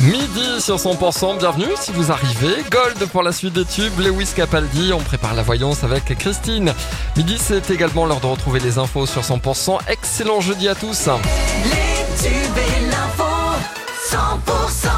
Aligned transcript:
Midi 0.00 0.60
sur 0.60 0.76
100%, 0.76 1.38
bienvenue 1.38 1.66
si 1.80 1.90
vous 1.90 2.12
arrivez. 2.12 2.62
Gold 2.70 3.10
pour 3.10 3.22
la 3.22 3.32
suite 3.32 3.54
des 3.54 3.64
tubes, 3.64 3.98
Lewis 3.98 4.30
Capaldi, 4.34 4.92
on 4.92 5.00
prépare 5.00 5.34
la 5.34 5.42
voyance 5.42 5.82
avec 5.82 6.04
Christine. 6.18 6.72
Midi, 7.16 7.36
c'est 7.38 7.70
également 7.70 8.06
l'heure 8.06 8.20
de 8.20 8.26
retrouver 8.26 8.60
les 8.60 8.78
infos 8.78 9.06
sur 9.06 9.22
100%. 9.22 9.78
Excellent 9.88 10.40
jeudi 10.40 10.68
à 10.68 10.74
tous. 10.74 11.08
Les 11.64 12.28
tubes 12.28 12.58
et 12.58 12.86
l'info 12.86 13.24
100% 14.10 14.97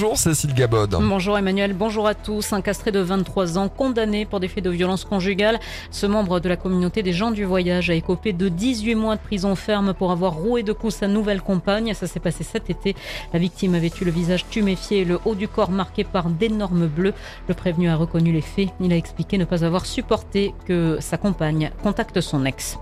Bonjour 0.00 0.16
Cécile 0.16 0.54
Gabod. 0.54 0.96
Bonjour 0.98 1.36
Emmanuel, 1.36 1.74
bonjour 1.74 2.06
à 2.06 2.14
tous. 2.14 2.54
Un 2.54 2.62
castré 2.62 2.90
de 2.90 3.00
23 3.00 3.58
ans 3.58 3.68
condamné 3.68 4.24
pour 4.24 4.40
des 4.40 4.48
faits 4.48 4.64
de 4.64 4.70
violence 4.70 5.04
conjugale. 5.04 5.60
Ce 5.90 6.06
membre 6.06 6.40
de 6.40 6.48
la 6.48 6.56
communauté 6.56 7.02
des 7.02 7.12
gens 7.12 7.30
du 7.30 7.44
voyage 7.44 7.90
a 7.90 7.94
écopé 7.94 8.32
de 8.32 8.48
18 8.48 8.94
mois 8.94 9.16
de 9.16 9.20
prison 9.20 9.54
ferme 9.54 9.92
pour 9.92 10.10
avoir 10.10 10.32
roué 10.32 10.62
de 10.62 10.72
coups 10.72 10.94
sa 10.94 11.06
nouvelle 11.06 11.42
compagne. 11.42 11.92
Ça 11.92 12.06
s'est 12.06 12.18
passé 12.18 12.44
cet 12.44 12.70
été. 12.70 12.96
La 13.34 13.38
victime 13.38 13.74
avait 13.74 13.92
eu 14.00 14.06
le 14.06 14.10
visage 14.10 14.46
tuméfié 14.48 15.00
et 15.00 15.04
le 15.04 15.20
haut 15.26 15.34
du 15.34 15.48
corps 15.48 15.70
marqué 15.70 16.02
par 16.02 16.30
d'énormes 16.30 16.86
bleus. 16.86 17.12
Le 17.46 17.52
prévenu 17.52 17.90
a 17.90 17.96
reconnu 17.96 18.32
les 18.32 18.40
faits. 18.40 18.70
Il 18.80 18.94
a 18.94 18.96
expliqué 18.96 19.36
ne 19.36 19.44
pas 19.44 19.66
avoir 19.66 19.84
supporté 19.84 20.54
que 20.64 20.96
sa 21.00 21.18
compagne 21.18 21.72
contacte 21.82 22.22
son 22.22 22.46
ex. 22.46 22.78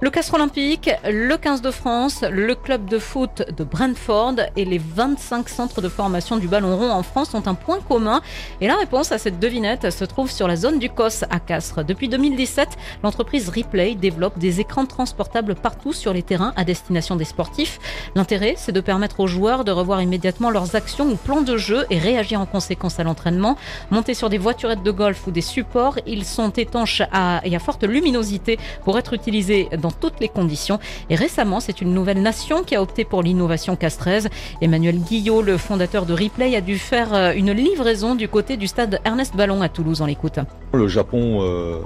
Le 0.00 0.10
Castre 0.10 0.34
Olympique, 0.34 0.90
le 1.08 1.36
15 1.36 1.62
de 1.62 1.70
France, 1.70 2.24
le 2.28 2.54
club 2.56 2.86
de 2.86 2.98
foot 2.98 3.44
de 3.56 3.62
Brentford 3.62 4.34
et 4.56 4.64
les 4.64 4.78
25 4.78 5.48
centres 5.48 5.80
de 5.80 5.88
formation 5.88 6.36
du 6.36 6.48
ballon 6.48 6.76
rond 6.76 6.90
en 6.90 7.04
France 7.04 7.32
ont 7.32 7.46
un 7.46 7.54
point 7.54 7.78
commun. 7.80 8.20
Et 8.60 8.66
la 8.66 8.74
réponse 8.74 9.12
à 9.12 9.18
cette 9.18 9.38
devinette 9.38 9.90
se 9.90 10.04
trouve 10.04 10.30
sur 10.30 10.48
la 10.48 10.56
zone 10.56 10.80
du 10.80 10.90
COS 10.90 11.24
à 11.30 11.38
Castres. 11.38 11.84
Depuis 11.84 12.08
2017, 12.08 12.70
l'entreprise 13.04 13.48
Replay 13.48 13.94
développe 13.94 14.36
des 14.36 14.60
écrans 14.60 14.84
transportables 14.84 15.54
partout 15.54 15.92
sur 15.92 16.12
les 16.12 16.24
terrains 16.24 16.52
à 16.56 16.64
destination 16.64 17.14
des 17.14 17.24
sportifs. 17.24 17.78
L'intérêt, 18.16 18.54
c'est 18.58 18.72
de 18.72 18.80
permettre 18.80 19.20
aux 19.20 19.28
joueurs 19.28 19.64
de 19.64 19.70
revoir 19.70 20.02
immédiatement 20.02 20.50
leurs 20.50 20.74
actions 20.74 21.06
ou 21.06 21.14
plans 21.14 21.42
de 21.42 21.56
jeu 21.56 21.86
et 21.90 21.98
réagir 21.98 22.40
en 22.40 22.46
conséquence 22.46 22.98
à 22.98 23.04
l'entraînement. 23.04 23.56
Montés 23.92 24.14
sur 24.14 24.28
des 24.28 24.38
voiturettes 24.38 24.82
de 24.82 24.90
golf 24.90 25.28
ou 25.28 25.30
des 25.30 25.40
supports, 25.40 25.98
ils 26.04 26.24
sont 26.24 26.50
étanches 26.50 27.02
à, 27.12 27.40
et 27.44 27.54
à 27.54 27.60
forte 27.60 27.84
luminosité 27.84 28.58
pour 28.84 28.98
être 28.98 29.12
utilisés 29.12 29.68
dans 29.84 29.90
toutes 29.90 30.18
les 30.20 30.28
conditions. 30.28 30.78
Et 31.10 31.14
récemment, 31.14 31.60
c'est 31.60 31.80
une 31.82 31.92
nouvelle 31.92 32.22
nation 32.22 32.64
qui 32.64 32.74
a 32.74 32.82
opté 32.82 33.04
pour 33.04 33.22
l'innovation 33.22 33.76
castraise. 33.76 34.28
Emmanuel 34.62 34.98
Guillot, 34.98 35.42
le 35.42 35.58
fondateur 35.58 36.06
de 36.06 36.14
Replay, 36.14 36.56
a 36.56 36.62
dû 36.62 36.78
faire 36.78 37.12
euh, 37.12 37.32
une 37.36 37.52
livraison 37.52 38.14
du 38.14 38.26
côté 38.28 38.56
du 38.56 38.66
stade 38.66 38.98
Ernest 39.04 39.36
Ballon 39.36 39.60
à 39.60 39.68
Toulouse. 39.68 40.00
On 40.00 40.06
l'écoute. 40.06 40.38
Le 40.72 40.88
Japon 40.88 41.42
euh, 41.42 41.80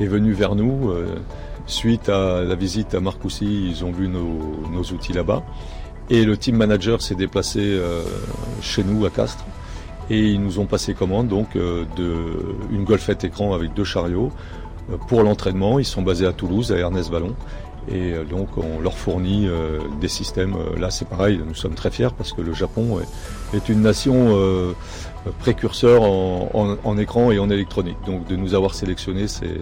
est 0.00 0.06
venu 0.06 0.32
vers 0.32 0.54
nous 0.54 0.90
euh, 0.90 1.16
suite 1.66 2.08
à 2.08 2.42
la 2.42 2.54
visite 2.54 2.94
à 2.94 3.00
Marcoussis. 3.00 3.68
Ils 3.68 3.84
ont 3.84 3.92
vu 3.92 4.08
nos, 4.08 4.82
outils 4.94 5.12
là-bas. 5.12 5.42
Et 6.08 6.24
le 6.24 6.36
team 6.38 6.56
manager 6.56 7.02
s'est 7.02 7.14
déplacé 7.14 7.78
chez 8.60 8.82
nous 8.82 9.06
à 9.06 9.10
Castres. 9.10 9.44
Et 10.10 10.18
ils 10.18 10.42
nous 10.42 10.58
ont 10.58 10.66
passé 10.66 10.94
commande 10.94 11.28
donc 11.28 11.54
de 11.54 11.86
une 12.70 12.84
golfette 12.84 13.22
écran 13.24 13.54
avec 13.54 13.72
deux 13.72 13.84
chariots 13.84 14.30
pour 15.08 15.22
l'entraînement. 15.22 15.78
Ils 15.78 15.84
sont 15.84 16.02
basés 16.02 16.26
à 16.26 16.32
Toulouse, 16.32 16.72
à 16.72 16.76
Ernest 16.76 17.10
Vallon. 17.10 17.34
Et 17.88 18.12
euh, 18.12 18.24
donc 18.24 18.48
on 18.56 18.80
leur 18.80 18.96
fournit 18.96 19.46
euh, 19.46 19.80
des 20.00 20.08
systèmes. 20.08 20.54
Euh, 20.54 20.78
Là 20.78 20.90
c'est 20.90 21.08
pareil, 21.08 21.40
nous 21.44 21.54
sommes 21.54 21.74
très 21.74 21.90
fiers 21.90 22.14
parce 22.16 22.32
que 22.32 22.40
le 22.40 22.52
Japon 22.52 23.00
est, 23.52 23.68
une 23.68 23.82
nation 23.82 24.36
précurseur 25.40 26.02
en 26.02 26.98
écran 26.98 27.30
et 27.30 27.38
en 27.38 27.50
électronique. 27.50 27.98
Donc 28.06 28.26
de 28.26 28.36
nous 28.36 28.54
avoir 28.54 28.74
sélectionnés, 28.74 29.28
c'est 29.28 29.60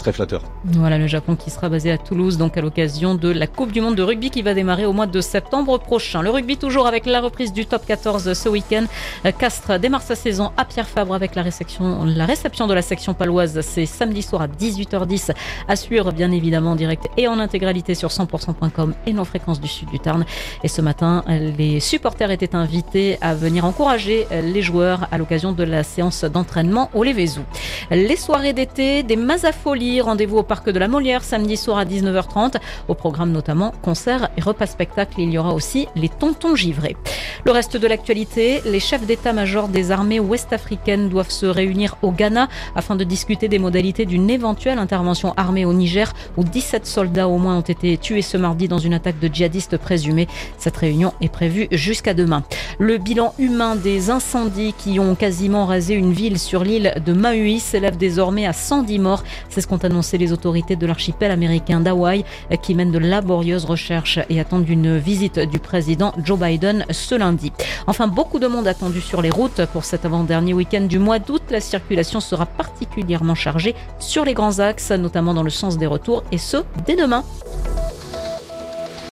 très 0.00 0.12
flatteur. 0.12 0.42
Voilà 0.64 0.98
le 0.98 1.06
Japon 1.06 1.36
qui 1.36 1.50
sera 1.50 1.68
basé 1.68 1.92
à 1.92 1.98
Toulouse, 1.98 2.38
donc 2.38 2.56
à 2.56 2.60
l'occasion 2.60 3.14
de 3.14 3.28
la 3.28 3.46
Coupe 3.46 3.70
du 3.70 3.80
Monde 3.80 3.94
de 3.94 4.02
rugby 4.02 4.30
qui 4.30 4.42
va 4.42 4.54
démarrer 4.54 4.86
au 4.86 4.92
mois 4.92 5.06
de 5.06 5.20
septembre 5.20 5.78
prochain. 5.78 6.22
Le 6.22 6.30
rugby 6.30 6.56
toujours 6.56 6.86
avec 6.86 7.06
la 7.06 7.20
reprise 7.20 7.52
du 7.52 7.66
top 7.66 7.86
14 7.86 8.32
ce 8.32 8.48
week-end. 8.48 8.86
Euh, 9.26 9.32
Castres 9.32 9.78
démarre 9.78 10.02
sa 10.02 10.14
saison 10.14 10.50
à 10.56 10.64
Pierre 10.64 10.88
Fabre 10.88 11.14
avec 11.14 11.34
la 11.34 11.42
réception, 11.42 12.04
la 12.04 12.24
réception 12.24 12.66
de 12.66 12.74
la 12.74 12.82
section 12.82 13.14
paloise. 13.14 13.60
C'est 13.60 13.86
samedi 13.86 14.22
soir 14.22 14.42
à 14.42 14.48
18h10 14.48 15.32
à 15.68 15.76
suivre 15.76 16.12
bien 16.12 16.32
évidemment 16.32 16.72
en 16.72 16.76
direct 16.76 17.08
et 17.16 17.28
en 17.28 17.38
intégralité 17.38 17.94
sur 17.94 18.08
100%.com 18.08 18.94
et 19.06 19.12
nos 19.12 19.24
fréquences 19.24 19.60
du 19.60 19.68
sud 19.68 19.90
du 19.90 20.00
Tarn. 20.00 20.24
Et 20.64 20.68
ce 20.68 20.80
matin, 20.80 21.24
les 21.28 21.78
supporters 21.80 22.30
étaient 22.30 22.54
invités 22.54 23.18
à 23.20 23.34
venir 23.34 23.64
encourager 23.64 24.26
les 24.30 24.62
joueurs 24.62 25.08
à 25.12 25.18
l'occasion 25.18 25.52
de 25.52 25.64
la 25.64 25.82
séance 25.82 26.24
d'entraînement 26.24 26.90
au 26.94 27.04
Lévézou. 27.04 27.42
Les 27.90 28.16
soirées 28.16 28.52
d'été, 28.52 29.02
des 29.02 29.16
Mazafolies, 29.16 29.89
rendez-vous 30.00 30.38
au 30.38 30.42
parc 30.44 30.70
de 30.70 30.78
la 30.78 30.86
Molière 30.86 31.24
samedi 31.24 31.56
soir 31.56 31.78
à 31.78 31.84
19h30. 31.84 32.56
Au 32.86 32.94
programme 32.94 33.32
notamment 33.32 33.72
concerts 33.82 34.30
et 34.36 34.40
repas 34.40 34.66
spectacles. 34.66 35.14
Il 35.18 35.30
y 35.30 35.38
aura 35.38 35.54
aussi 35.54 35.88
les 35.96 36.08
tontons 36.08 36.54
givrés. 36.54 36.96
Le 37.44 37.50
reste 37.52 37.76
de 37.76 37.86
l'actualité, 37.86 38.60
les 38.64 38.80
chefs 38.80 39.06
d'état-major 39.06 39.68
des 39.68 39.90
armées 39.90 40.20
ouest-africaines 40.20 41.08
doivent 41.08 41.30
se 41.30 41.46
réunir 41.46 41.96
au 42.02 42.12
Ghana 42.12 42.48
afin 42.76 42.94
de 42.94 43.04
discuter 43.04 43.48
des 43.48 43.58
modalités 43.58 44.04
d'une 44.04 44.30
éventuelle 44.30 44.78
intervention 44.78 45.34
armée 45.36 45.64
au 45.64 45.72
Niger 45.72 46.12
où 46.36 46.44
17 46.44 46.86
soldats 46.86 47.28
au 47.28 47.38
moins 47.38 47.56
ont 47.56 47.62
été 47.62 47.96
tués 47.96 48.22
ce 48.22 48.36
mardi 48.36 48.68
dans 48.68 48.78
une 48.78 48.94
attaque 48.94 49.18
de 49.18 49.28
djihadistes 49.28 49.78
présumés. 49.78 50.28
Cette 50.58 50.76
réunion 50.76 51.14
est 51.20 51.32
prévue 51.32 51.66
jusqu'à 51.72 52.14
demain. 52.14 52.42
Le 52.78 52.98
bilan 52.98 53.34
humain 53.38 53.74
des 53.76 54.10
incendies 54.10 54.74
qui 54.76 55.00
ont 55.00 55.14
quasiment 55.14 55.64
rasé 55.66 55.94
une 55.94 56.12
ville 56.12 56.38
sur 56.38 56.62
l'île 56.62 56.94
de 57.04 57.12
Maui 57.12 57.58
s'élève 57.60 57.96
désormais 57.96 58.46
à 58.46 58.52
110 58.52 58.98
morts. 58.98 59.24
C'est 59.48 59.60
ce 59.60 59.66
qu'ont 59.66 59.78
annoncé 59.84 60.18
les 60.18 60.32
autorités 60.32 60.76
de 60.76 60.86
l'archipel 60.86 61.30
américain 61.30 61.80
d'Hawaï 61.80 62.24
qui 62.62 62.74
mènent 62.74 62.92
de 62.92 62.98
laborieuses 62.98 63.64
recherches 63.64 64.18
et 64.28 64.40
attendent 64.40 64.68
une 64.68 64.98
visite 64.98 65.38
du 65.38 65.58
président 65.58 66.12
Joe 66.22 66.38
Biden 66.38 66.84
ce 66.90 67.14
lundi. 67.14 67.52
Enfin, 67.86 68.08
beaucoup 68.08 68.38
de 68.38 68.46
monde 68.46 68.66
attendu 68.66 69.00
sur 69.00 69.22
les 69.22 69.30
routes 69.30 69.64
pour 69.72 69.84
cet 69.84 70.04
avant-dernier 70.04 70.54
week-end 70.54 70.82
du 70.82 70.98
mois 70.98 71.18
d'août. 71.18 71.42
La 71.50 71.60
circulation 71.60 72.20
sera 72.20 72.46
particulièrement 72.46 73.34
chargée 73.34 73.74
sur 73.98 74.24
les 74.24 74.34
grands 74.34 74.58
axes, 74.58 74.90
notamment 74.90 75.34
dans 75.34 75.42
le 75.42 75.50
sens 75.50 75.78
des 75.78 75.86
retours, 75.86 76.24
et 76.32 76.38
ce, 76.38 76.58
dès 76.86 76.96
demain. 76.96 77.24